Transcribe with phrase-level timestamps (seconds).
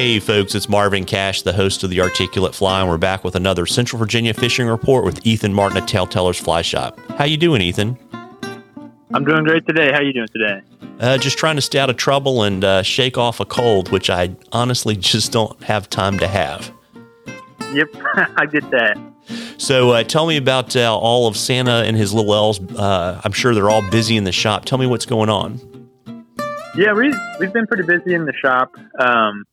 [0.00, 3.34] Hey, folks, it's Marvin Cash, the host of The Articulate Fly, and we're back with
[3.36, 6.98] another Central Virginia fishing report with Ethan Martin at TaleTellers Fly Shop.
[7.18, 7.98] How you doing, Ethan?
[9.12, 9.92] I'm doing great today.
[9.92, 10.62] How you doing today?
[11.00, 14.08] Uh, just trying to stay out of trouble and uh, shake off a cold, which
[14.08, 16.72] I honestly just don't have time to have.
[17.74, 17.88] Yep,
[18.38, 18.96] I get that.
[19.58, 22.58] So uh, tell me about uh, all of Santa and his little elves.
[22.74, 24.64] Uh, I'm sure they're all busy in the shop.
[24.64, 25.60] Tell me what's going on.
[26.74, 28.72] Yeah, we we've been pretty busy in the shop.
[28.98, 29.44] Um,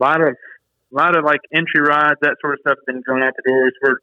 [0.00, 0.34] a lot of
[0.92, 3.72] a lot of like entry rods, that sort of stuff, been going out the doors.
[3.82, 3.98] We're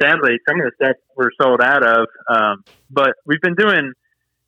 [0.00, 3.92] sadly some of the stuff we're sold out of, um, but we've been doing.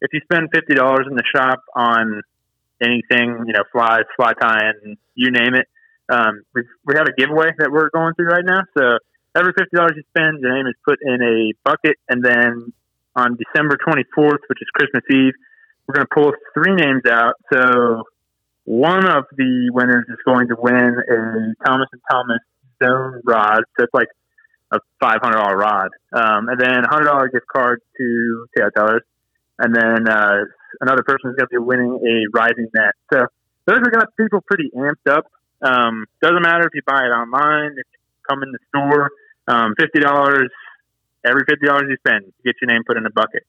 [0.01, 2.23] If you spend fifty dollars in the shop on
[2.83, 5.66] anything, you know, flies, fly tying, you name it,
[6.12, 8.62] um, we we have a giveaway that we're going through right now.
[8.77, 8.98] So
[9.35, 12.73] every fifty dollars you spend, your name is put in a bucket, and then
[13.16, 15.32] on December twenty fourth, which is Christmas Eve,
[15.87, 17.35] we're going to pull three names out.
[17.52, 18.05] So
[18.64, 22.40] one of the winners is going to win a Thomas and Thomas
[22.82, 23.62] Zone rod.
[23.79, 24.09] So it's like
[24.73, 29.01] a five hundred dollar rod, um, and then a hundred dollar gift card to TaleTellers,
[29.59, 30.45] and then uh,
[30.80, 32.95] another person is going to be winning a rising net.
[33.12, 33.26] So
[33.66, 35.26] those are got people pretty amped up.
[35.62, 39.10] Um, doesn't matter if you buy it online, if you come in the store,
[39.46, 40.51] um, fifty dollars
[41.24, 43.45] every fifty dollars you spend, get your name put in a bucket.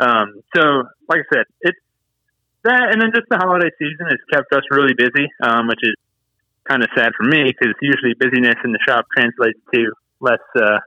[0.00, 1.78] Um, so, like I said, it's
[2.64, 5.94] that, and then just the holiday season has kept us really busy, um, which is
[6.68, 10.78] kind of sad for me because usually busyness in the shop translates to less uh,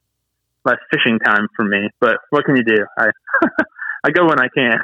[0.65, 1.89] less fishing time for me.
[1.99, 2.85] But what can you do?
[2.97, 3.09] I
[4.03, 4.79] I go when I can.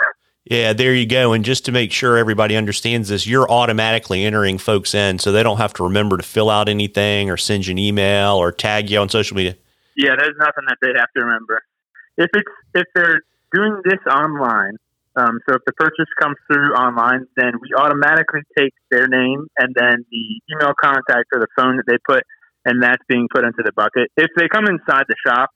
[0.50, 1.34] Yeah, there you go.
[1.34, 5.44] And just to make sure everybody understands this, you're automatically entering folks in so they
[5.44, 8.90] don't have to remember to fill out anything or send you an email or tag
[8.90, 9.58] you on social media.
[9.98, 11.62] Yeah, there's nothing that they have to remember.
[12.18, 13.22] If it's if they're
[13.54, 14.78] doing this online,
[15.18, 19.74] um, so if the purchase comes through online, then we automatically take their name and
[19.74, 22.22] then the email contact or the phone that they put,
[22.66, 24.12] and that's being put into the bucket.
[24.16, 25.50] If they come inside the shop,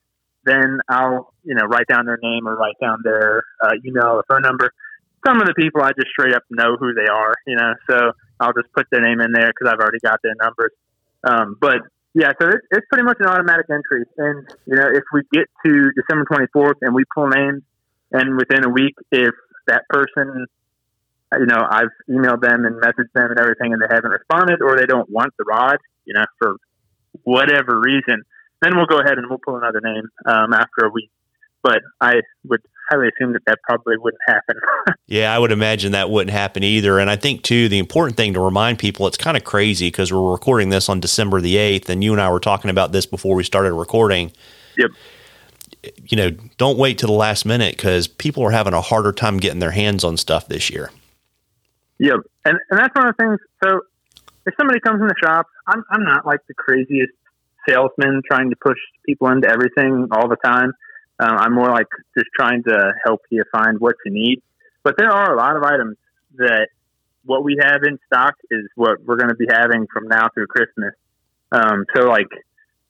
[0.45, 4.25] then I'll you know write down their name or write down their uh, email or
[4.27, 4.73] phone number.
[5.25, 8.11] Some of the people I just straight up know who they are, you know, so
[8.39, 10.72] I'll just put their name in there because I've already got their numbers.
[11.23, 11.85] Um, but
[12.16, 14.09] yeah, so it's, it's pretty much an automatic entry.
[14.17, 17.61] And you know, if we get to December 24th and we pull names,
[18.11, 19.33] and within a week, if
[19.67, 20.45] that person,
[21.39, 24.77] you know, I've emailed them and messaged them and everything, and they haven't responded, or
[24.77, 26.57] they don't want the rod, you know, for
[27.23, 28.23] whatever reason,
[28.61, 31.09] then we'll go ahead and we'll pull another name um, after a week.
[31.63, 34.55] But I would highly assume that that probably wouldn't happen.
[35.07, 36.99] yeah, I would imagine that wouldn't happen either.
[36.99, 40.11] And I think too, the important thing to remind people, it's kind of crazy because
[40.11, 43.05] we're recording this on December the eighth, and you and I were talking about this
[43.05, 44.31] before we started recording.
[44.78, 44.91] Yep.
[46.07, 49.37] You know, don't wait to the last minute because people are having a harder time
[49.37, 50.91] getting their hands on stuff this year.
[51.99, 53.39] Yep, and and that's one of the things.
[53.63, 53.81] So,
[54.45, 57.13] if somebody comes in the shop, I'm I'm not like the craziest
[57.67, 60.73] salesman trying to push people into everything all the time.
[61.19, 61.87] Um, I'm more like
[62.17, 64.41] just trying to help you find what you need.
[64.83, 65.97] But there are a lot of items
[66.37, 66.69] that
[67.23, 70.47] what we have in stock is what we're going to be having from now through
[70.47, 70.93] Christmas.
[71.51, 72.29] Um, so like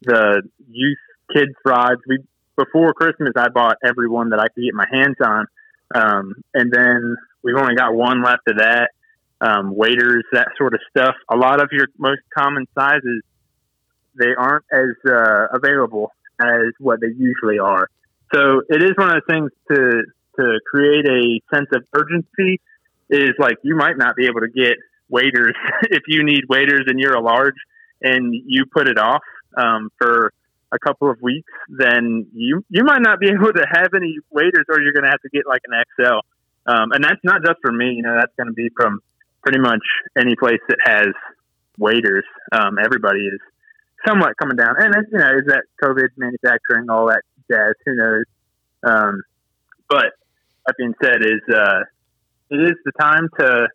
[0.02, 0.98] the youth
[1.34, 2.20] kids rods, we
[2.64, 5.48] before Christmas I bought every one that I could get my hands on,
[5.94, 8.90] um, and then we've only got one left of that.
[9.40, 11.16] Um, waders, that sort of stuff.
[11.32, 13.24] A lot of your most common sizes,
[14.14, 17.88] they aren't as uh, available as what they usually are.
[18.32, 20.04] So it is one of the things to
[20.40, 22.62] to create a sense of urgency.
[23.10, 24.78] Is like you might not be able to get
[25.10, 27.56] waiters if you need waiters and you're a large
[28.02, 29.22] and you put it off
[29.58, 30.32] um, for
[30.72, 34.66] a couple of weeks, then you you might not be able to have any waiters,
[34.70, 36.20] or you're going to have to get like an XL.
[36.66, 37.94] Um, and that's not just for me.
[37.96, 39.02] You know, that's going to be from
[39.42, 39.84] pretty much
[40.18, 41.14] any place that has
[41.78, 42.26] waiters.
[42.52, 43.40] Um, everybody is
[44.08, 47.74] somewhat coming down, and you know, is that COVID manufacturing all that jazz?
[47.86, 48.26] Who knows?
[48.84, 49.24] Um,
[49.90, 50.14] but
[50.66, 51.82] that being said, is uh,
[52.50, 53.68] it is the time to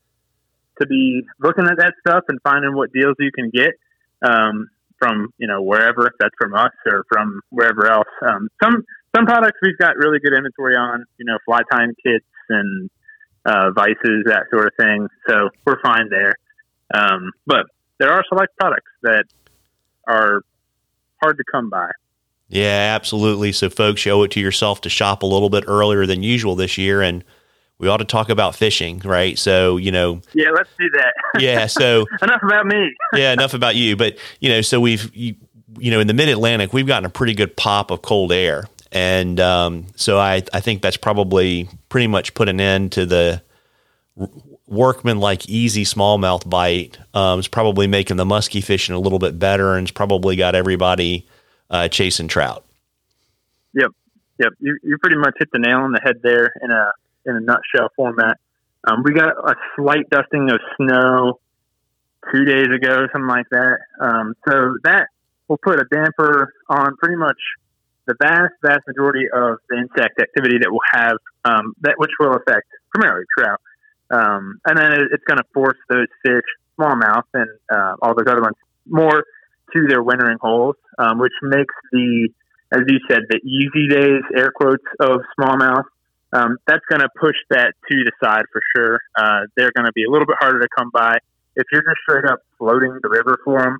[0.80, 3.72] to be looking at that stuff and finding what deals you can get
[4.22, 8.08] um, from you know wherever if that's from us or from wherever else.
[8.22, 8.84] Um, some
[9.16, 12.90] some products we've got really good inventory on, you know, fly time kits and
[13.46, 15.08] uh, vices, that sort of thing.
[15.26, 16.34] So we're fine there.
[16.92, 17.66] Um, but
[17.98, 19.24] there are select products that
[20.06, 20.42] are
[21.22, 21.90] hard to come by.
[22.48, 23.52] Yeah, absolutely.
[23.52, 26.78] So, folks, owe it to yourself to shop a little bit earlier than usual this
[26.78, 27.02] year.
[27.02, 27.24] And
[27.78, 29.38] we ought to talk about fishing, right?
[29.38, 30.22] So, you know.
[30.32, 31.14] Yeah, let's do that.
[31.40, 31.66] yeah.
[31.66, 32.94] So, enough about me.
[33.14, 33.96] yeah, enough about you.
[33.96, 35.34] But, you know, so we've, you,
[35.78, 38.64] you know, in the mid Atlantic, we've gotten a pretty good pop of cold air.
[38.92, 43.42] And um, so I, I think that's probably pretty much put an end to the
[44.66, 49.38] workman like easy smallmouth bite um, is probably making the musky fishing a little bit
[49.38, 51.28] better and it's probably got everybody
[51.70, 52.64] uh, chasing trout.
[53.74, 53.90] Yep,
[54.38, 54.52] yep.
[54.58, 56.92] You, you pretty much hit the nail on the head there in a
[57.26, 58.38] in a nutshell format.
[58.84, 61.40] Um, we got a slight dusting of snow
[62.32, 63.78] two days ago, something like that.
[64.00, 65.08] Um, so that
[65.48, 67.38] will put a damper on pretty much
[68.06, 72.34] the vast, vast majority of the insect activity that we'll have, um, that which will
[72.34, 73.60] affect primarily trout.
[74.10, 76.46] Um, and then it, it's going to force those fish,
[76.78, 78.54] smallmouth, and uh, all those other ones
[78.86, 79.24] more
[79.74, 82.28] to their wintering holes, um, which makes the,
[82.72, 85.84] as you said, the easy days, air quotes, of smallmouth.
[86.36, 89.00] Um, that's going to push that to the side for sure.
[89.16, 91.16] Uh, they're going to be a little bit harder to come by.
[91.54, 93.78] If you're just straight up floating the river for them,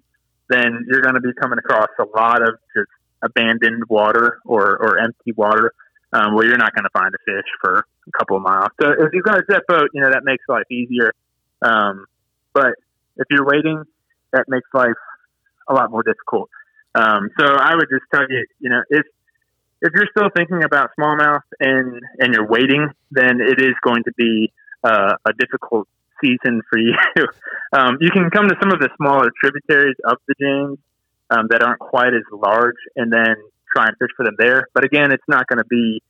[0.48, 2.88] then you're going to be coming across a lot of just
[3.22, 5.72] abandoned water or, or empty water
[6.12, 8.70] um, where you're not going to find a fish for a couple of miles.
[8.80, 11.12] So if you've got a jet boat, you know, that makes life easier.
[11.60, 12.06] Um,
[12.54, 12.74] but
[13.16, 13.82] if you're waiting,
[14.32, 14.96] that makes life
[15.68, 16.48] a lot more difficult.
[16.94, 19.04] Um, so I would just tell you, you know, if
[19.86, 24.12] if you're still thinking about smallmouth and and you're waiting, then it is going to
[24.16, 24.52] be
[24.84, 25.88] uh, a difficult
[26.22, 26.94] season for you.
[27.72, 30.78] um, you can come to some of the smaller tributaries of the James
[31.30, 33.36] um, that aren't quite as large, and then
[33.74, 34.66] try and fish for them there.
[34.74, 36.02] But again, it's not going to be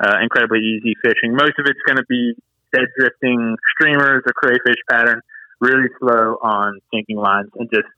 [0.00, 1.32] uh, incredibly easy fishing.
[1.32, 2.34] Most of it's going to be
[2.72, 5.20] dead drifting streamers or crayfish pattern,
[5.60, 7.88] really slow on sinking lines, and just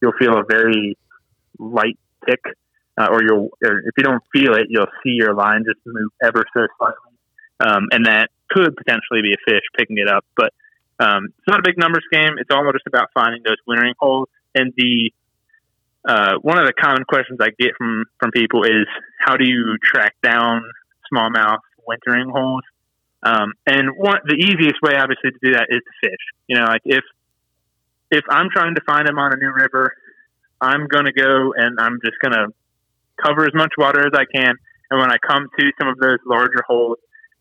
[0.00, 0.96] you'll feel a very
[1.58, 1.98] light
[2.28, 2.40] tick,
[2.96, 6.10] uh, or you'll or if you don't feel it, you'll see your line just move
[6.22, 7.18] ever so slightly,
[7.60, 10.24] um, and that could potentially be a fish picking it up.
[10.36, 10.52] But
[11.00, 12.38] um, it's not a big numbers game.
[12.38, 14.28] It's all just about finding those wintering holes.
[14.54, 15.12] And the
[16.06, 18.86] uh, one of the common questions I get from from people is
[19.18, 20.62] how do you track down
[21.12, 22.62] smallmouth wintering holes?
[23.22, 26.20] Um, and one the easiest way, obviously, to do that is to fish.
[26.46, 27.04] You know, like if
[28.10, 29.94] if I'm trying to find them on a new river,
[30.60, 32.54] I'm going to go and I'm just going to
[33.24, 34.54] cover as much water as I can.
[34.90, 36.98] And when I come to some of those larger holes,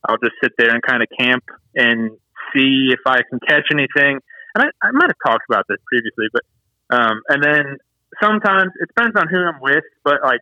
[0.07, 1.43] I'll just sit there and kind of camp
[1.75, 2.11] and
[2.53, 4.19] see if I can catch anything.
[4.55, 6.43] And I, I might have talked about this previously, but
[6.89, 7.77] um, and then
[8.21, 10.41] sometimes it depends on who I'm with, but like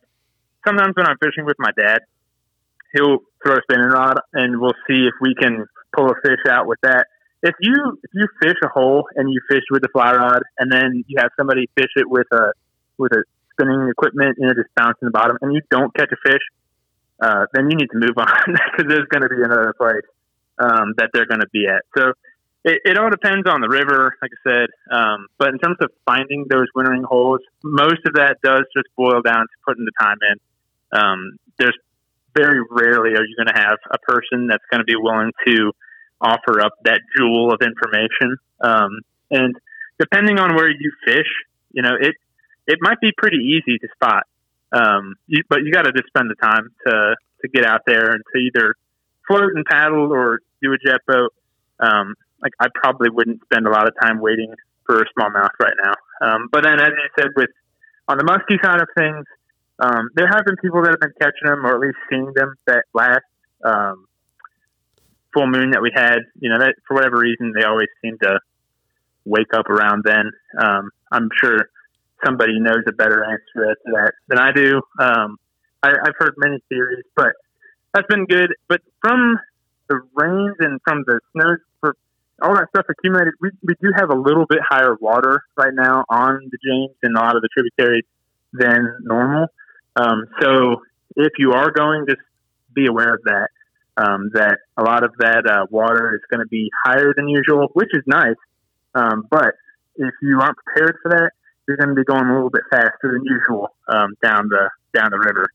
[0.67, 1.99] sometimes when I'm fishing with my dad,
[2.93, 5.65] he'll throw a spinning rod and we'll see if we can
[5.95, 7.07] pull a fish out with that.
[7.43, 10.71] If you if you fish a hole and you fish with the fly rod and
[10.71, 12.53] then you have somebody fish it with a
[12.97, 16.29] with a spinning equipment, you know, just bouncing the bottom, and you don't catch a
[16.29, 16.41] fish,
[17.21, 20.07] uh, then you need to move on because there's going to be another place
[20.59, 21.83] um, that they're going to be at.
[21.97, 22.13] So
[22.63, 24.67] it, it, all depends on the river, like I said.
[24.91, 29.21] Um, but in terms of finding those wintering holes, most of that does just boil
[29.21, 30.99] down to putting the time in.
[30.99, 31.77] Um, there's
[32.35, 35.71] very rarely are you going to have a person that's going to be willing to
[36.21, 38.37] offer up that jewel of information.
[38.61, 39.01] Um,
[39.31, 39.55] and
[39.99, 41.27] depending on where you fish,
[41.71, 42.15] you know, it
[42.67, 44.23] it might be pretty easy to spot.
[44.71, 48.11] Um, you, but you got to just spend the time to to get out there
[48.11, 48.75] and to either
[49.27, 51.33] float and paddle or do a jet boat.
[51.79, 54.53] Um, like I probably wouldn't spend a lot of time waiting
[54.85, 55.93] for a smallmouth right now.
[56.21, 57.49] Um, but then, as you said, with
[58.07, 59.25] on the musky side of things,
[59.79, 62.55] um, there have been people that have been catching them or at least seeing them
[62.67, 63.25] that last
[63.63, 64.05] um,
[65.33, 66.19] full moon that we had.
[66.39, 68.39] You know, that for whatever reason they always seem to
[69.25, 70.31] wake up around then.
[70.57, 71.69] Um, I'm sure
[72.25, 74.81] somebody knows a better answer to that than I do.
[74.99, 75.37] Um,
[75.83, 77.33] I, I've heard many theories, but
[77.93, 78.53] that's been good.
[78.67, 79.39] But from
[79.89, 81.95] the rains and from the snows for
[82.41, 86.05] all that stuff accumulated, we, we do have a little bit higher water right now
[86.09, 88.05] on the James and a lot of the tributaries
[88.53, 89.47] than normal.
[89.95, 90.81] Um, so
[91.15, 92.21] if you are going, just
[92.73, 93.47] be aware of that.
[93.97, 97.67] Um, that a lot of that uh, water is going to be higher than usual,
[97.73, 98.37] which is nice.
[98.95, 99.53] Um, but
[99.97, 101.31] if you aren't prepared for that,
[101.67, 105.11] you're going to be going a little bit faster than usual um, down the down
[105.11, 105.47] the river.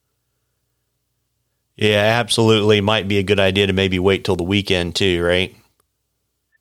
[1.76, 2.80] Yeah, absolutely.
[2.80, 5.54] Might be a good idea to maybe wait till the weekend too, right?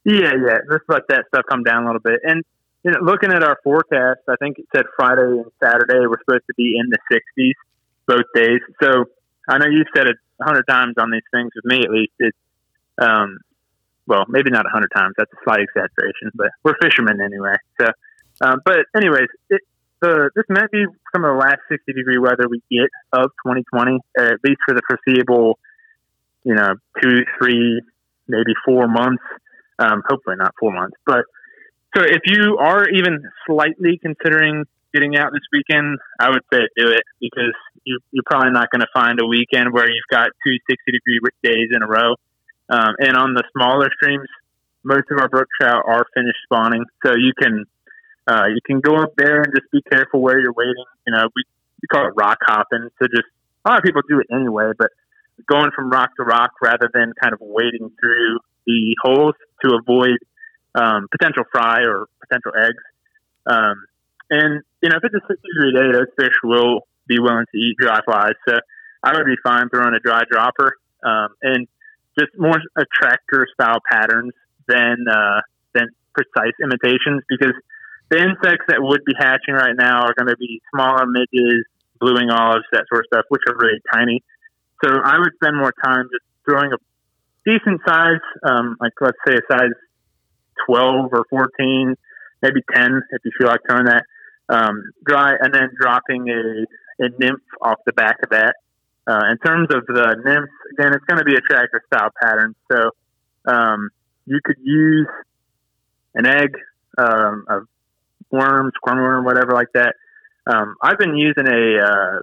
[0.04, 0.58] Yeah, yeah.
[0.70, 2.20] Just let that stuff come down a little bit.
[2.24, 2.44] And
[2.84, 6.46] you know, looking at our forecast, I think it said Friday and Saturday we're supposed
[6.48, 7.54] to be in the 60s
[8.08, 8.60] both days.
[8.82, 9.06] So
[9.48, 12.14] I know you've said it a hundred times on these things with me at least.
[12.20, 12.38] It's
[13.00, 13.40] um,
[14.08, 15.16] well, maybe not a hundred times.
[15.18, 17.56] That's a slight exaggeration, but we're fishermen anyway.
[17.82, 17.88] So,
[18.42, 19.62] um, but anyways, it,
[20.02, 24.00] the this might be some of the last 60 degree weather we get of 2020,
[24.18, 25.58] at least for the foreseeable,
[26.44, 27.82] you know, two, three,
[28.28, 29.24] maybe four months.
[29.78, 31.26] Um, hopefully not four months, but
[31.96, 36.88] so if you are even slightly considering getting out this weekend, I would say do
[36.92, 40.56] it because you, you're probably not going to find a weekend where you've got two
[40.70, 42.16] 60 degree days in a row.
[42.70, 44.28] Um, and on the smaller streams,
[44.84, 47.66] most of our brook trout are finished spawning, so you can
[48.28, 50.86] uh, you can go up there and just be careful where you're waiting.
[51.06, 51.44] You know, we,
[51.82, 52.90] we call it rock hopping.
[53.02, 53.28] So just
[53.66, 54.90] a lot of people do it anyway, but
[55.48, 60.18] going from rock to rock rather than kind of wading through the holes to avoid
[60.74, 62.84] um, potential fry or potential eggs.
[63.46, 63.86] Um,
[64.30, 67.58] and you know, if it's a 60 degree day, those fish will be willing to
[67.58, 68.34] eat dry flies.
[68.48, 68.58] So
[69.04, 71.68] I would be fine throwing a dry dropper um, and
[72.18, 74.34] just more attractor style patterns
[74.68, 75.42] than uh,
[75.74, 77.54] than precise imitations because
[78.16, 81.66] the insects that would be hatching right now are going to be smaller midges,
[82.00, 84.24] blue wing olives, that sort of stuff, which are really tiny.
[84.84, 86.80] So I would spend more time just throwing a
[87.44, 89.76] decent size, um, like let's say a size
[90.68, 91.96] 12 or 14,
[92.42, 94.04] maybe 10 if you feel like throwing that
[94.48, 98.56] um, dry, and then dropping a, a nymph off the back of that.
[99.08, 102.56] Uh, in terms of the nymphs, again, it's going to be a tractor style pattern.
[102.72, 102.92] So
[103.46, 103.90] um,
[104.26, 105.08] you could use
[106.14, 106.56] an egg,
[106.98, 107.60] um, a
[108.36, 109.96] worm, squirm worm, whatever like that.
[110.48, 112.20] Um, I've been using a, uh,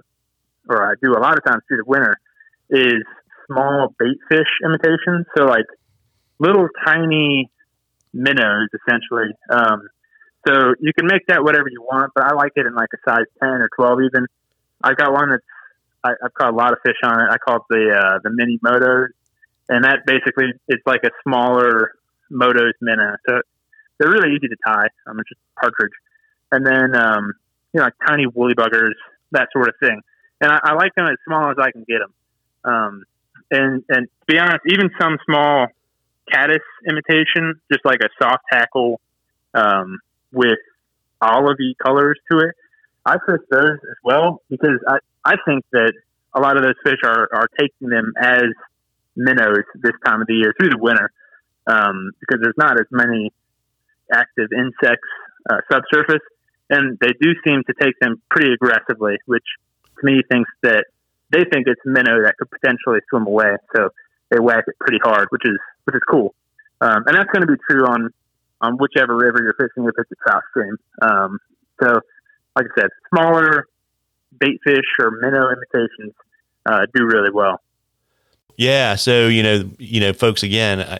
[0.69, 2.15] or I do a lot of times through the winter,
[2.69, 3.03] is
[3.47, 5.25] small bait fish imitations.
[5.35, 5.65] So like
[6.39, 7.49] little tiny
[8.13, 9.33] minnows, essentially.
[9.49, 9.89] Um,
[10.47, 13.09] so you can make that whatever you want, but I like it in like a
[13.09, 14.27] size ten or twelve even.
[14.83, 15.43] I've got one that's
[16.03, 17.27] I, have caught a lot of fish on it.
[17.31, 19.07] I call it the uh, the mini motos,
[19.69, 21.93] and that basically it's like a smaller
[22.31, 23.15] motos minnow.
[23.27, 23.41] So
[24.03, 24.87] they're really easy to tie.
[25.07, 25.93] Um, just partridge,
[26.51, 27.33] and then um,
[27.73, 28.93] you know like tiny woolly buggers,
[29.31, 30.01] that sort of thing.
[30.41, 32.13] And I, I like them as small as I can get them.
[32.65, 33.03] Um,
[33.49, 35.67] and and to be honest, even some small
[36.31, 38.99] caddis imitation, just like a soft tackle
[39.53, 39.99] um,
[40.31, 40.59] with
[41.21, 42.55] olivey colors to it,
[43.05, 45.93] I fish those as well because I, I think that
[46.33, 48.43] a lot of those fish are, are taking them as
[49.15, 51.11] minnows this time of the year through the winter
[51.67, 53.31] um, because there's not as many
[54.11, 55.07] active insects
[55.49, 56.23] uh, subsurface,
[56.69, 59.45] and they do seem to take them pretty aggressively, which
[59.99, 60.85] to me thinks that
[61.31, 63.55] they think it's minnow that could potentially swim away.
[63.75, 63.89] So
[64.29, 66.33] they whack it pretty hard, which is which is cool.
[66.81, 68.09] Um, and that's going to be true on
[68.61, 70.77] on whichever river you're fishing if it's a trout stream.
[71.01, 71.39] Um,
[71.81, 71.99] so,
[72.55, 73.67] like I said, smaller
[74.39, 76.13] bait fish or minnow imitations
[76.65, 77.61] uh, do really well.
[78.57, 78.95] Yeah.
[78.95, 80.43] So you know, you know, folks.
[80.43, 80.99] Again, I,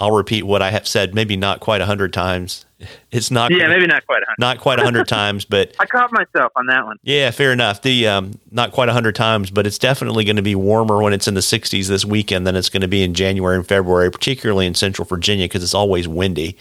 [0.00, 2.64] I'll repeat what I have said, maybe not quite a hundred times.
[3.10, 3.50] It's not.
[3.50, 4.38] Yeah, maybe not quite a hundred.
[4.38, 6.96] Not quite a hundred times, but I caught myself on that one.
[7.02, 7.82] Yeah, fair enough.
[7.82, 11.12] The um, not quite a hundred times, but it's definitely going to be warmer when
[11.12, 14.10] it's in the 60s this weekend than it's going to be in January and February,
[14.10, 16.56] particularly in Central Virginia because it's always windy.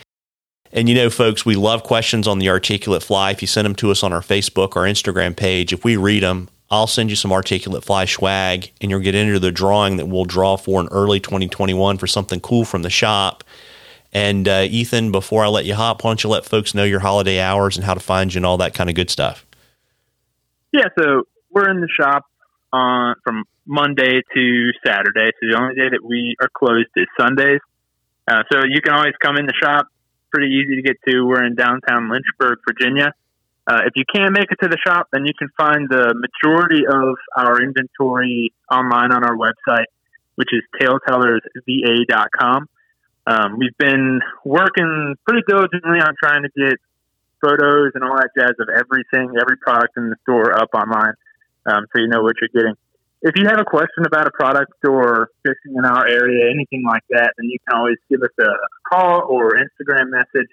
[0.74, 3.32] And you know, folks, we love questions on the articulate fly.
[3.32, 6.24] If you send them to us on our Facebook or Instagram page, if we read
[6.24, 10.08] them, I'll send you some articulate fly swag and you'll get into the drawing that
[10.08, 13.44] we'll draw for in early 2021 for something cool from the shop.
[14.12, 17.00] And uh, Ethan, before I let you hop, why don't you let folks know your
[17.00, 19.46] holiday hours and how to find you and all that kind of good stuff?
[20.72, 22.26] Yeah, so we're in the shop
[22.72, 25.32] on from Monday to Saturday.
[25.40, 27.60] So the only day that we are closed is Sundays.
[28.28, 29.88] Uh, so you can always come in the shop.
[30.32, 31.26] Pretty easy to get to.
[31.26, 33.14] We're in downtown Lynchburg, Virginia.
[33.70, 36.88] Uh, if you can't make it to the shop, then you can find the majority
[36.90, 39.86] of our inventory online on our website,
[40.36, 42.66] which is taletellersva.com.
[43.28, 46.80] Um, we've been working pretty diligently on trying to get
[47.46, 51.14] photos and all that jazz of everything, every product in the store up online,
[51.68, 52.74] um, so you know what you're getting.
[53.22, 57.04] If you have a question about a product or fishing in our area, anything like
[57.12, 58.50] that, then you can always give us a
[58.90, 60.50] call or Instagram message.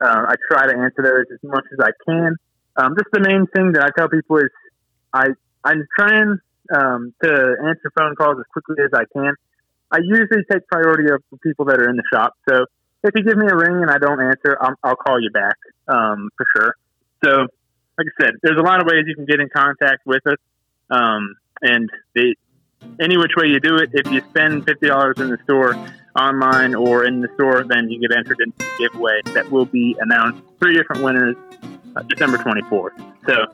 [0.00, 2.36] Uh, I try to answer those as much as I can.
[2.76, 4.50] Um, just the main thing that I tell people is
[5.12, 5.28] I
[5.64, 6.38] I'm trying
[6.74, 7.30] um, to
[7.66, 9.34] answer phone calls as quickly as I can.
[9.90, 12.34] I usually take priority of people that are in the shop.
[12.48, 12.66] So
[13.02, 15.56] if you give me a ring and I don't answer, I'll, I'll call you back
[15.88, 16.74] um, for sure.
[17.24, 17.30] So,
[17.98, 20.38] like I said, there's a lot of ways you can get in contact with us,
[20.90, 22.34] um, and the,
[23.00, 25.74] any which way you do it, if you spend fifty dollars in the store,
[26.18, 29.96] online or in the store, then you get entered into the giveaway that will be
[30.00, 30.42] announced.
[30.58, 31.36] Three different winners
[31.96, 32.90] uh, December 24th.
[33.26, 33.46] So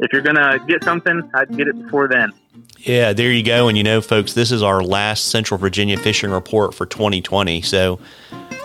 [0.00, 2.32] if you're going to get something, I'd get it before then.
[2.78, 3.68] Yeah, there you go.
[3.68, 7.62] And you know, folks, this is our last Central Virginia fishing report for 2020.
[7.62, 7.98] So,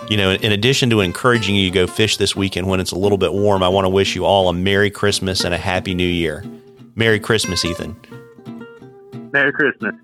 [0.10, 2.98] you know, in addition to encouraging you to go fish this weekend when it's a
[2.98, 5.94] little bit warm, I want to wish you all a Merry Christmas and a Happy
[5.94, 6.44] New Year.
[6.96, 7.96] Merry Christmas, Ethan.
[9.32, 9.96] Merry Christmas.